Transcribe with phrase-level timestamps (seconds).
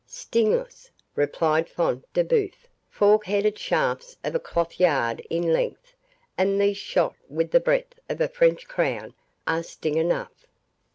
[0.07, 2.55] "Stingless!" replied Front de Bœuf;
[2.89, 5.93] "fork headed shafts of a cloth yard in length,
[6.39, 9.13] and these shot within the breadth of a French crown,
[9.45, 10.47] are sting enough."